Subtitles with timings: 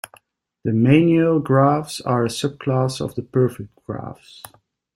[0.63, 4.41] The Meyniel graphs are a subclass of the perfect graphs.